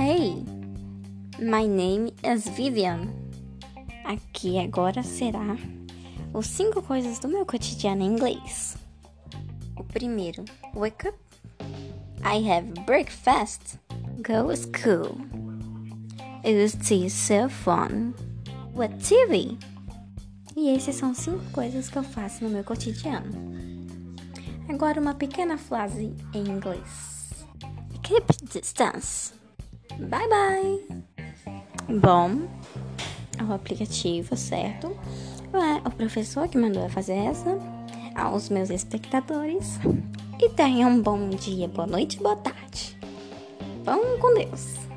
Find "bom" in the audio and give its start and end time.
31.98-32.48, 41.02-41.30